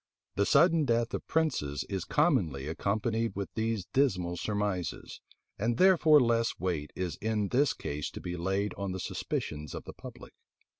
The 0.33 0.47
sudden 0.47 0.83
death 0.85 1.13
of 1.13 1.27
princes 1.27 1.83
is 1.87 2.05
commonly 2.05 2.67
accompanied 2.67 3.35
with 3.35 3.53
these 3.53 3.85
dismal 3.85 4.35
surmises; 4.35 5.21
and 5.59 5.77
therefore 5.77 6.19
less 6.19 6.59
weight 6.59 6.89
is 6.95 7.17
in 7.17 7.49
this 7.49 7.73
case 7.75 8.09
to 8.13 8.19
be 8.19 8.35
laid 8.35 8.73
on 8.79 8.93
the 8.93 8.99
suspicions 8.99 9.75
of 9.75 9.83
the 9.83 9.93
public. 9.93 10.33